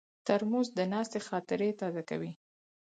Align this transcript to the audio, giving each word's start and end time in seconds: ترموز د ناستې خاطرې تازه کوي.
ترموز 0.25 0.67
د 0.77 0.79
ناستې 0.93 1.19
خاطرې 1.27 1.69
تازه 1.79 2.01
کوي. 2.09 2.31